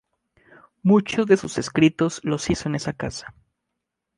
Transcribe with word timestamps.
Muchos 0.81 1.27
de 1.27 1.37
sus 1.37 1.59
escritos 1.59 2.21
los 2.23 2.49
hizo 2.49 2.67
en 2.67 2.73
esa 2.73 2.91
casa. 2.93 3.35